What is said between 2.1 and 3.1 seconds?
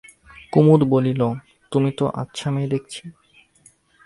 আচ্ছা মেয়ে দেখছি।